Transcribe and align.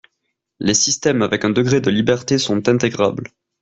les 0.59 0.73
système 0.73 1.21
avec 1.21 1.45
un 1.45 1.51
degré 1.51 1.79
de 1.79 1.91
liberté 1.91 2.39
sont 2.39 2.67
intégrables 2.67 3.25